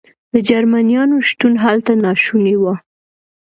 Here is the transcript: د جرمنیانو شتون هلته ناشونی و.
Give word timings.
د 0.33 0.35
جرمنیانو 0.49 1.17
شتون 1.29 1.53
هلته 1.63 1.91
ناشونی 2.03 2.55
و. 2.57 2.63